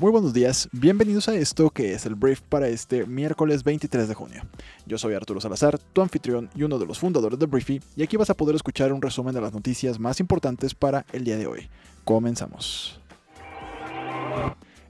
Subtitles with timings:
[0.00, 4.14] Muy buenos días, bienvenidos a esto que es el brief para este miércoles 23 de
[4.14, 4.42] junio.
[4.86, 8.16] Yo soy Arturo Salazar, tu anfitrión y uno de los fundadores de Briefy, y aquí
[8.16, 11.46] vas a poder escuchar un resumen de las noticias más importantes para el día de
[11.46, 11.68] hoy.
[12.04, 12.98] Comenzamos.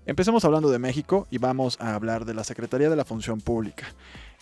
[0.07, 3.87] Empecemos hablando de México y vamos a hablar de la Secretaría de la Función Pública.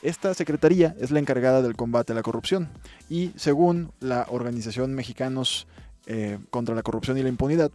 [0.02, 2.68] Esta secretaría es la encargada del combate a la corrupción
[3.08, 5.66] y según la organización Mexicanos
[6.10, 7.70] eh, contra la Corrupción y la Impunidad,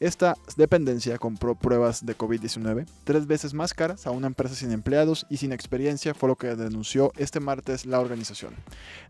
[0.00, 5.26] esta dependencia compró pruebas de COVID-19 tres veces más caras a una empresa sin empleados
[5.28, 8.54] y sin experiencia, fue lo que denunció este martes la organización.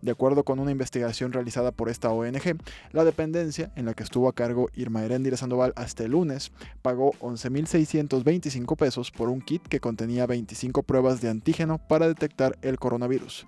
[0.01, 2.59] De acuerdo con una investigación realizada por esta ONG,
[2.93, 7.13] la dependencia, en la que estuvo a cargo Irma Erendira Sandoval hasta el lunes, pagó
[7.21, 13.47] 11.625 pesos por un kit que contenía 25 pruebas de antígeno para detectar el coronavirus.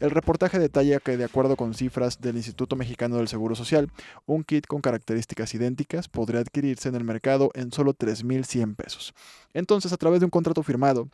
[0.00, 3.90] El reportaje detalla que, de acuerdo con cifras del Instituto Mexicano del Seguro Social,
[4.26, 9.14] un kit con características idénticas podría adquirirse en el mercado en solo 3.100 pesos.
[9.54, 11.08] Entonces, a través de un contrato firmado,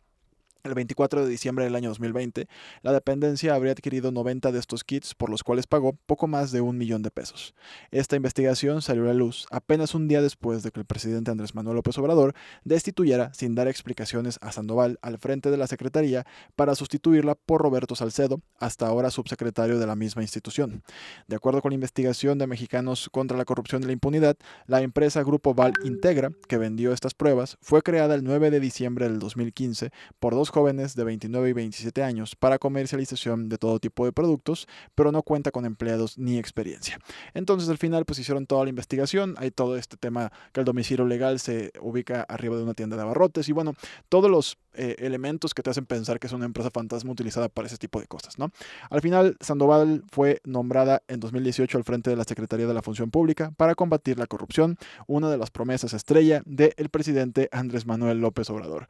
[0.63, 2.47] el 24 de diciembre del año 2020,
[2.81, 6.61] la dependencia habría adquirido 90 de estos kits por los cuales pagó poco más de
[6.61, 7.55] un millón de pesos.
[7.91, 11.55] Esta investigación salió a la luz apenas un día después de que el presidente Andrés
[11.55, 16.75] Manuel López Obrador destituyera sin dar explicaciones a Sandoval al frente de la Secretaría para
[16.75, 20.83] sustituirla por Roberto Salcedo, hasta ahora subsecretario de la misma institución.
[21.27, 24.37] De acuerdo con la investigación de Mexicanos contra la Corrupción y la Impunidad,
[24.67, 29.07] la empresa Grupo Val Integra, que vendió estas pruebas, fue creada el 9 de diciembre
[29.07, 34.05] del 2015 por dos jóvenes de 29 y 27 años para comercialización de todo tipo
[34.05, 36.99] de productos, pero no cuenta con empleados ni experiencia.
[37.33, 41.05] Entonces al final pues hicieron toda la investigación, hay todo este tema que el domicilio
[41.05, 43.75] legal se ubica arriba de una tienda de abarrotes y bueno,
[44.09, 47.67] todos los eh, elementos que te hacen pensar que es una empresa fantasma utilizada para
[47.67, 48.51] ese tipo de cosas, ¿no?
[48.89, 53.11] Al final, Sandoval fue nombrada en 2018 al frente de la Secretaría de la Función
[53.11, 54.77] Pública para combatir la corrupción,
[55.07, 58.87] una de las promesas estrella del presidente Andrés Manuel López Obrador.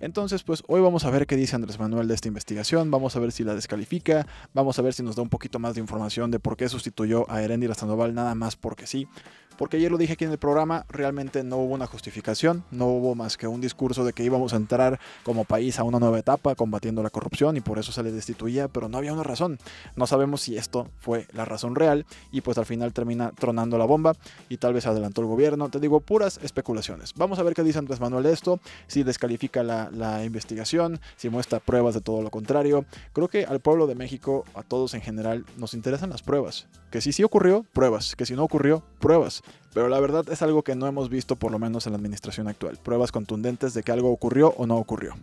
[0.00, 3.20] Entonces, pues hoy vamos a ver qué dice Andrés Manuel de esta investigación, vamos a
[3.20, 6.30] ver si la descalifica, vamos a ver si nos da un poquito más de información
[6.30, 9.06] de por qué sustituyó a Erendira Sandoval nada más porque sí
[9.60, 13.14] porque ayer lo dije aquí en el programa, realmente no hubo una justificación, no hubo
[13.14, 16.54] más que un discurso de que íbamos a entrar como país a una nueva etapa
[16.54, 19.58] combatiendo la corrupción y por eso se le destituía, pero no había una razón.
[19.96, 23.84] No sabemos si esto fue la razón real y pues al final termina tronando la
[23.84, 24.14] bomba
[24.48, 25.68] y tal vez adelantó el gobierno.
[25.68, 27.12] Te digo, puras especulaciones.
[27.16, 31.28] Vamos a ver qué dice Andrés Manuel de esto, si descalifica la, la investigación, si
[31.28, 32.84] muestra pruebas de todo lo contrario.
[33.12, 36.66] Creo que al pueblo de México, a todos en general, nos interesan las pruebas.
[36.90, 38.16] Que si sí ocurrió, pruebas.
[38.16, 39.42] Que si no ocurrió, pruebas.
[39.74, 42.48] Pero la verdad es algo que no hemos visto por lo menos en la administración
[42.48, 42.78] actual.
[42.82, 45.14] Pruebas contundentes de que algo ocurrió o no ocurrió.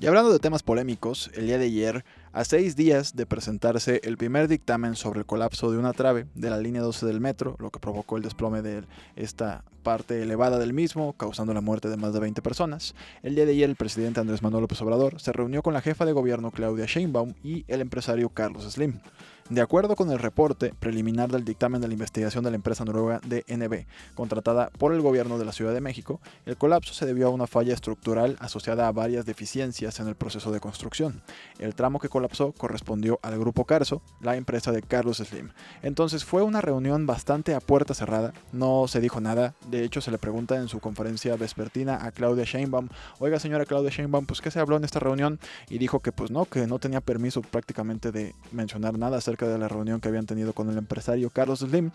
[0.00, 4.16] Y hablando de temas polémicos, el día de ayer, a seis días de presentarse el
[4.16, 7.70] primer dictamen sobre el colapso de una trave de la línea 12 del metro, lo
[7.70, 8.82] que provocó el desplome de
[9.14, 13.46] esta parte elevada del mismo, causando la muerte de más de 20 personas, el día
[13.46, 16.50] de ayer el presidente Andrés Manuel López Obrador se reunió con la jefa de gobierno
[16.50, 18.98] Claudia Sheinbaum y el empresario Carlos Slim.
[19.50, 23.20] De acuerdo con el reporte preliminar del dictamen de la investigación de la empresa noruega
[23.26, 23.84] DNB,
[24.14, 27.46] contratada por el gobierno de la Ciudad de México, el colapso se debió a una
[27.46, 31.20] falla estructural asociada a varias deficiencias en el proceso de construcción.
[31.58, 32.23] El tramo que colapsó
[32.56, 35.50] correspondió al grupo Carso, la empresa de Carlos Slim.
[35.82, 40.10] Entonces fue una reunión bastante a puerta cerrada, no se dijo nada, de hecho se
[40.10, 44.50] le pregunta en su conferencia vespertina a Claudia Sheinbaum, oiga señora Claudia Sheinbaum, pues qué
[44.50, 48.12] se habló en esta reunión y dijo que pues no, que no tenía permiso prácticamente
[48.12, 51.90] de mencionar nada acerca de la reunión que habían tenido con el empresario Carlos Slim,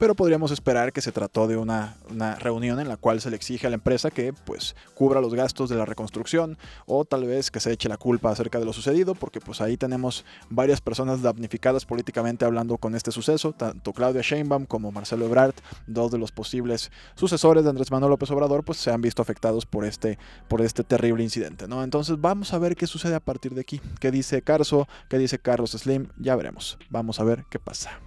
[0.00, 1.94] pero podríamos esperar que se trató de una,
[2.38, 5.68] reunión en la cual se le exige a la empresa que pues cubra los gastos
[5.68, 6.56] de la reconstrucción
[6.86, 9.76] o tal vez que se eche la culpa acerca de lo sucedido, porque pues ahí
[9.76, 15.54] tenemos varias personas damnificadas políticamente hablando con este suceso, tanto Claudia Sheinbaum como Marcelo Ebrard,
[15.86, 19.66] dos de los posibles sucesores de Andrés Manuel López Obrador, pues se han visto afectados
[19.66, 21.84] por este, por este terrible incidente, ¿no?
[21.84, 25.38] Entonces vamos a ver qué sucede a partir de aquí, qué dice Carso, qué dice
[25.38, 26.78] Carlos Slim, ya veremos.
[26.88, 28.00] Vamos a ver qué pasa.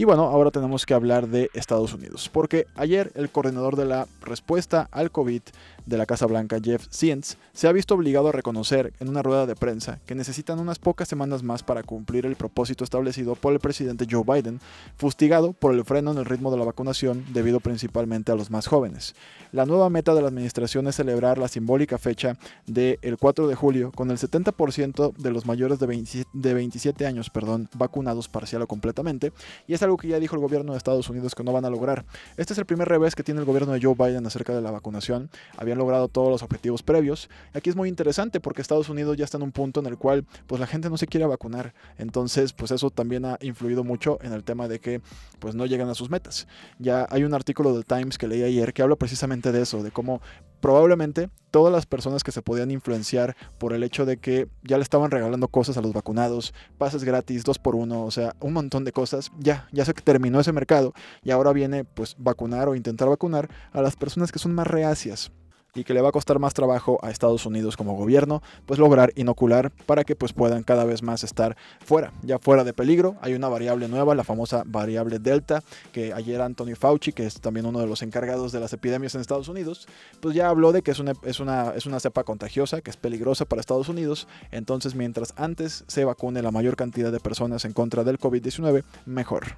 [0.00, 4.06] Y bueno, ahora tenemos que hablar de Estados Unidos, porque ayer el coordinador de la
[4.20, 5.42] respuesta al COVID
[5.86, 9.44] de la Casa Blanca, Jeff Zients, se ha visto obligado a reconocer en una rueda
[9.46, 13.58] de prensa que necesitan unas pocas semanas más para cumplir el propósito establecido por el
[13.58, 14.60] presidente Joe Biden,
[14.96, 18.68] fustigado por el freno en el ritmo de la vacunación debido principalmente a los más
[18.68, 19.16] jóvenes.
[19.50, 22.36] La nueva meta de la administración es celebrar la simbólica fecha
[22.66, 28.28] del 4 de julio con el 70% de los mayores de, 27 años perdón, vacunados
[28.28, 29.32] parcial o completamente,
[29.66, 31.70] y es algo que ya dijo el gobierno de Estados Unidos que no van a
[31.70, 32.04] lograr.
[32.36, 34.70] Este es el primer revés que tiene el gobierno de Joe Biden acerca de la
[34.70, 35.30] vacunación.
[35.56, 37.28] Habían logrado todos los objetivos previos.
[37.54, 40.24] Aquí es muy interesante porque Estados Unidos ya está en un punto en el cual
[40.46, 41.74] pues la gente no se quiere vacunar.
[41.96, 45.00] Entonces, pues eso también ha influido mucho en el tema de que
[45.38, 46.46] pues no llegan a sus metas.
[46.78, 49.90] Ya hay un artículo del Times que leí ayer que habla precisamente de eso, de
[49.90, 50.20] cómo
[50.60, 54.82] probablemente todas las personas que se podían influenciar por el hecho de que ya le
[54.82, 58.84] estaban regalando cosas a los vacunados, pases gratis, dos por uno, o sea, un montón
[58.84, 63.08] de cosas, ya, ya se terminó ese mercado y ahora viene pues vacunar o intentar
[63.08, 65.32] vacunar a las personas que son más reacias
[65.78, 69.12] y que le va a costar más trabajo a Estados Unidos como gobierno, pues lograr
[69.14, 73.16] inocular para que pues puedan cada vez más estar fuera, ya fuera de peligro.
[73.20, 77.66] Hay una variable nueva, la famosa variable Delta, que ayer Anthony Fauci, que es también
[77.66, 79.86] uno de los encargados de las epidemias en Estados Unidos,
[80.20, 82.96] pues ya habló de que es una, es una, es una cepa contagiosa, que es
[82.96, 84.26] peligrosa para Estados Unidos.
[84.50, 89.56] Entonces, mientras antes se vacune la mayor cantidad de personas en contra del COVID-19, mejor.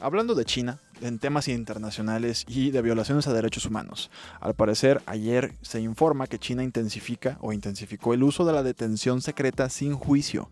[0.00, 4.10] Hablando de China, en temas internacionales y de violaciones a derechos humanos.
[4.40, 9.22] Al parecer, ayer se informa que China intensifica o intensificó el uso de la detención
[9.22, 10.48] secreta sin juicio.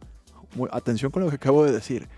[0.71, 2.09] atención con lo que acabo de decir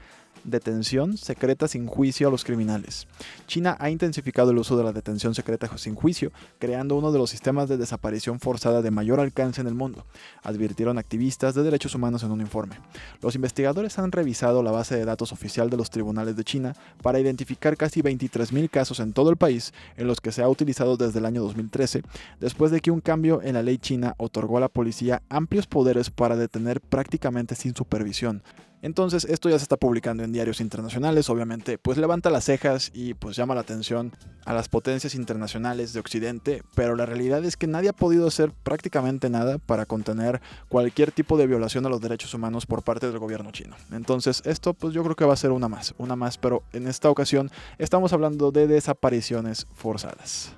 [0.47, 3.07] detención secreta sin juicio a los criminales.
[3.47, 7.31] China ha intensificado el uso de la detención secreta sin juicio, creando uno de los
[7.31, 10.07] sistemas de desaparición forzada de mayor alcance en el mundo,
[10.43, 12.77] advirtieron activistas de derechos humanos en un informe.
[13.21, 17.21] Los investigadores han revisado la base de datos oficial de los tribunales de China para
[17.21, 21.19] identificar casi 23.000 casos en todo el país en los que se ha utilizado desde
[21.19, 22.03] el año 2013,
[22.41, 26.11] después de que un cambio en la ley china otorgó a la policía amplios poderes
[26.11, 28.43] para detener prácticamente sin supervisión
[28.83, 33.15] entonces esto ya se está publicando en diarios internacionales, obviamente pues levanta las cejas y
[33.15, 34.13] pues llama la atención
[34.45, 38.53] a las potencias internacionales de Occidente, pero la realidad es que nadie ha podido hacer
[38.63, 43.19] prácticamente nada para contener cualquier tipo de violación a los derechos humanos por parte del
[43.19, 43.77] gobierno chino.
[43.93, 46.87] Entonces esto pues yo creo que va a ser una más, una más, pero en
[46.87, 50.53] esta ocasión estamos hablando de desapariciones forzadas.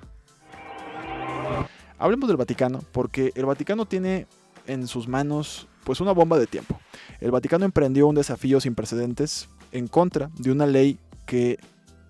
[1.97, 4.25] Hablemos del Vaticano, porque el Vaticano tiene
[4.67, 6.79] en sus manos pues una bomba de tiempo.
[7.19, 11.59] El Vaticano emprendió un desafío sin precedentes en contra de una ley que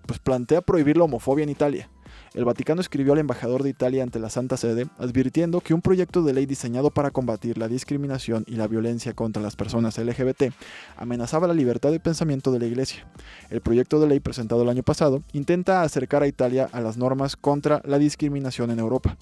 [0.06, 1.88] pues, plantea prohibir la homofobia en Italia.
[2.32, 6.22] El Vaticano escribió al embajador de Italia ante la Santa Sede advirtiendo que un proyecto
[6.22, 10.52] de ley diseñado para combatir la discriminación y la violencia contra las personas LGBT
[10.96, 13.04] amenazaba la libertad de pensamiento de la Iglesia.
[13.50, 17.34] El proyecto de ley presentado el año pasado intenta acercar a Italia a las normas
[17.34, 19.16] contra la discriminación en Europa.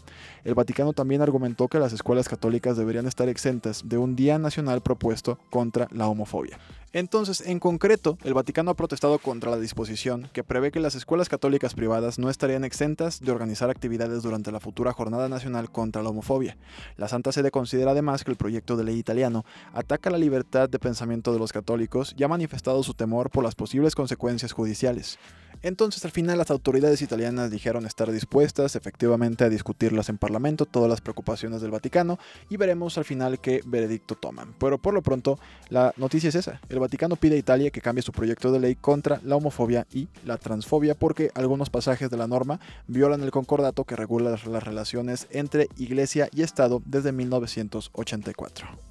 [0.45, 4.83] El Vaticano también argumentó que las escuelas católicas deberían estar exentas de un Día Nacional
[4.83, 6.59] propuesto contra la homofobia.
[6.95, 11.29] Entonces, en concreto, el Vaticano ha protestado contra la disposición que prevé que las escuelas
[11.29, 16.09] católicas privadas no estarían exentas de organizar actividades durante la futura Jornada Nacional contra la
[16.09, 16.57] Homofobia.
[16.97, 20.81] La Santa Sede considera además que el proyecto de ley italiano ataca la libertad de
[20.81, 25.17] pensamiento de los católicos y ha manifestado su temor por las posibles consecuencias judiciales.
[25.63, 30.89] Entonces al final las autoridades italianas dijeron estar dispuestas efectivamente a discutirlas en Parlamento, todas
[30.89, 32.19] las preocupaciones del Vaticano,
[32.49, 34.55] y veremos al final qué veredicto toman.
[34.59, 35.39] Pero por lo pronto
[35.69, 38.75] la noticia es esa, el Vaticano pide a Italia que cambie su proyecto de ley
[38.75, 43.85] contra la homofobia y la transfobia porque algunos pasajes de la norma violan el concordato
[43.85, 48.88] que regula las relaciones entre Iglesia y Estado desde 1984.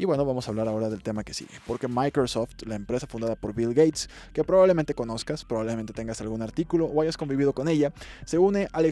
[0.00, 3.34] Y bueno, vamos a hablar ahora del tema que sigue, porque Microsoft, la empresa fundada
[3.34, 7.92] por Bill Gates, que probablemente conozcas, probablemente tengas algún artículo o hayas convivido con ella,
[8.24, 8.86] se une al,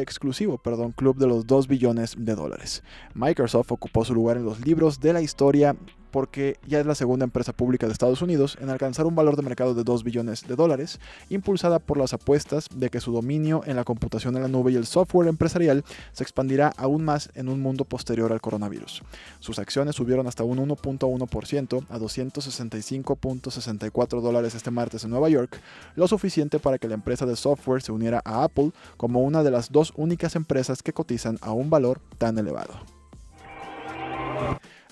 [0.00, 2.82] exclusivo perdón, club de los 2 billones de dólares.
[3.14, 5.76] Microsoft ocupó su lugar en los libros de la historia
[6.10, 9.42] porque ya es la segunda empresa pública de Estados Unidos en alcanzar un valor de
[9.42, 13.76] mercado de 2 billones de dólares, impulsada por las apuestas de que su dominio en
[13.76, 17.60] la computación en la nube y el software empresarial se expandirá aún más en un
[17.60, 19.02] mundo posterior al coronavirus.
[19.40, 25.60] Sus acciones subieron hasta un 1.1% a 265.64 dólares este martes en Nueva York,
[25.96, 29.50] lo suficiente para que la empresa de software se uniera a Apple como una de
[29.50, 32.74] las dos únicas empresas que cotizan a un valor tan elevado.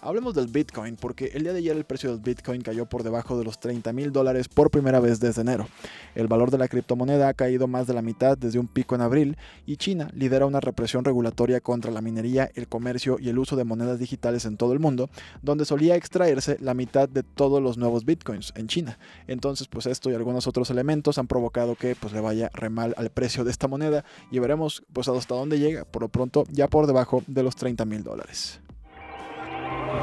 [0.06, 3.36] Hablemos del Bitcoin, porque el día de ayer el precio del Bitcoin cayó por debajo
[3.36, 5.66] de los 30 mil dólares por primera vez desde enero.
[6.14, 9.00] El valor de la criptomoneda ha caído más de la mitad desde un pico en
[9.00, 9.36] abril
[9.66, 13.64] y China lidera una represión regulatoria contra la minería, el comercio y el uso de
[13.64, 15.10] monedas digitales en todo el mundo,
[15.42, 19.00] donde solía extraerse la mitad de todos los nuevos Bitcoins en China.
[19.26, 22.94] Entonces, pues esto y algunos otros elementos han provocado que pues le vaya re mal
[22.96, 25.84] al precio de esta moneda y veremos pues hasta dónde llega.
[25.84, 28.60] Por lo pronto, ya por debajo de los 30 mil dólares.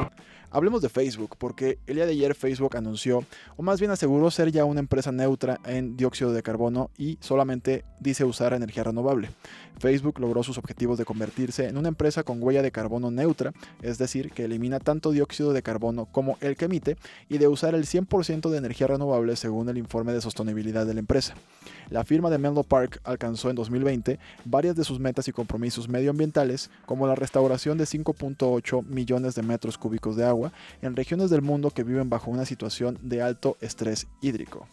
[0.04, 0.12] out.
[0.54, 3.24] Hablemos de Facebook, porque el día de ayer Facebook anunció,
[3.56, 7.84] o más bien aseguró ser ya una empresa neutra en dióxido de carbono y solamente
[7.98, 9.30] dice usar energía renovable.
[9.80, 13.98] Facebook logró sus objetivos de convertirse en una empresa con huella de carbono neutra, es
[13.98, 16.96] decir, que elimina tanto dióxido de carbono como el que emite,
[17.28, 21.00] y de usar el 100% de energía renovable según el informe de sostenibilidad de la
[21.00, 21.34] empresa.
[21.90, 26.70] La firma de Menlo Park alcanzó en 2020 varias de sus metas y compromisos medioambientales,
[26.86, 30.43] como la restauración de 5.8 millones de metros cúbicos de agua
[30.82, 34.66] en regiones del mundo que viven bajo una situación de alto estrés hídrico.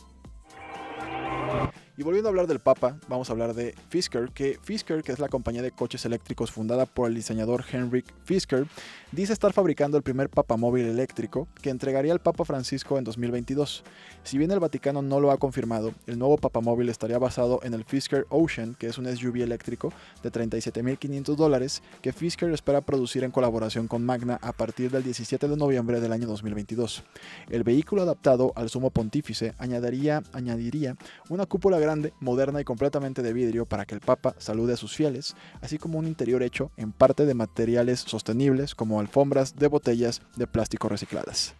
[2.01, 5.19] Y volviendo a hablar del Papa, vamos a hablar de Fisker, que Fisker, que es
[5.19, 8.65] la compañía de coches eléctricos fundada por el diseñador Henrik Fisker,
[9.11, 13.83] dice estar fabricando el primer papamóvil eléctrico que entregaría al Papa Francisco en 2022.
[14.23, 17.85] Si bien el Vaticano no lo ha confirmado, el nuevo papamóvil estaría basado en el
[17.85, 19.93] Fisker Ocean, que es un SUV eléctrico
[20.23, 25.47] de 37.500 dólares que Fisker espera producir en colaboración con Magna a partir del 17
[25.47, 27.03] de noviembre del año 2022.
[27.51, 30.95] El vehículo adaptado al sumo pontífice añadiría, añadiría
[31.29, 34.95] una cúpula grande moderna y completamente de vidrio para que el Papa salude a sus
[34.95, 40.21] fieles, así como un interior hecho en parte de materiales sostenibles como alfombras de botellas
[40.35, 41.55] de plástico recicladas.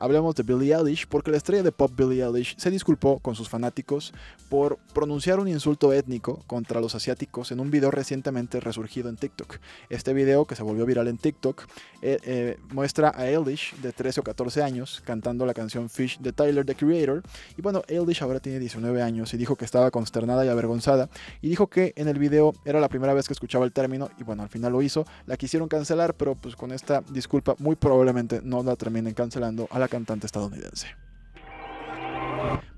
[0.00, 3.50] Hablemos de Billie Eilish porque la estrella de pop Billie Eilish se disculpó con sus
[3.50, 4.14] fanáticos
[4.48, 9.58] por pronunciar un insulto étnico contra los asiáticos en un video recientemente resurgido en TikTok.
[9.90, 11.66] Este video, que se volvió viral en TikTok,
[12.00, 16.32] eh, eh, muestra a Eilish de 13 o 14 años cantando la canción Fish de
[16.32, 17.22] Tyler, the Creator.
[17.58, 21.10] Y bueno, Eilish ahora tiene 19 años y dijo que estaba consternada y avergonzada.
[21.42, 24.24] Y dijo que en el video era la primera vez que escuchaba el término y
[24.24, 25.04] bueno, al final lo hizo.
[25.26, 29.78] La quisieron cancelar, pero pues con esta disculpa muy probablemente no la terminen cancelando a
[29.78, 30.96] la cantante estadounidense.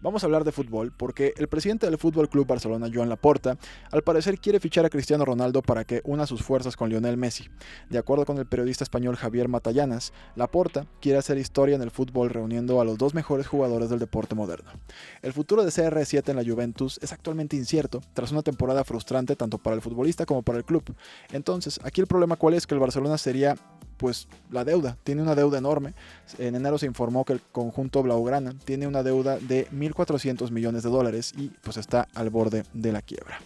[0.01, 3.57] Vamos a hablar de fútbol porque el presidente del Fútbol Club Barcelona, Joan Laporta,
[3.93, 7.49] al parecer quiere fichar a Cristiano Ronaldo para que una sus fuerzas con Lionel Messi.
[7.89, 12.31] De acuerdo con el periodista español Javier Matallanas, Laporta quiere hacer historia en el fútbol
[12.31, 14.73] reuniendo a los dos mejores jugadores del deporte moderno.
[15.23, 19.59] El futuro de CR7 en la Juventus es actualmente incierto tras una temporada frustrante tanto
[19.59, 20.83] para el futbolista como para el club.
[21.31, 23.55] Entonces, aquí el problema cuál es que el Barcelona sería
[24.03, 25.95] pues la deuda, tiene una deuda enorme.
[26.39, 30.91] En enero se informó que el conjunto Blaugrana tiene una deuda de 1.400 millones de
[30.91, 33.39] dólares y pues está al borde de la quiebra.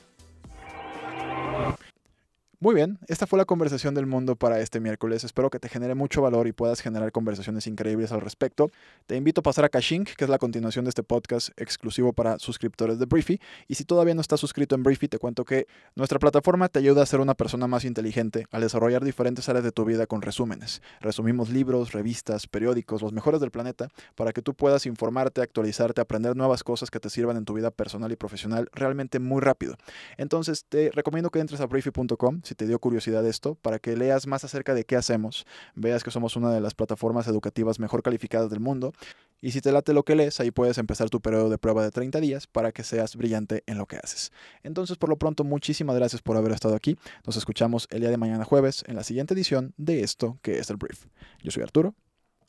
[2.58, 5.24] Muy bien, esta fue la conversación del mundo para este miércoles.
[5.24, 8.70] Espero que te genere mucho valor y puedas generar conversaciones increíbles al respecto.
[9.04, 12.38] Te invito a pasar a Kashink, que es la continuación de este podcast exclusivo para
[12.38, 13.38] suscriptores de Briefy.
[13.68, 17.02] Y si todavía no estás suscrito en Briefy, te cuento que nuestra plataforma te ayuda
[17.02, 20.80] a ser una persona más inteligente, al desarrollar diferentes áreas de tu vida con resúmenes.
[21.02, 26.34] Resumimos libros, revistas, periódicos, los mejores del planeta, para que tú puedas informarte, actualizarte, aprender
[26.34, 29.76] nuevas cosas que te sirvan en tu vida personal y profesional realmente muy rápido.
[30.16, 34.26] Entonces, te recomiendo que entres a briefy.com si te dio curiosidad esto, para que leas
[34.26, 38.50] más acerca de qué hacemos, veas que somos una de las plataformas educativas mejor calificadas
[38.50, 38.92] del mundo,
[39.40, 41.90] y si te late lo que lees, ahí puedes empezar tu periodo de prueba de
[41.90, 44.32] 30 días para que seas brillante en lo que haces.
[44.62, 46.96] Entonces, por lo pronto, muchísimas gracias por haber estado aquí.
[47.26, 50.70] Nos escuchamos el día de mañana jueves en la siguiente edición de esto que es
[50.70, 51.06] el Brief.
[51.42, 51.94] Yo soy Arturo.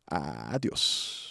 [0.06, 1.27] Adiós.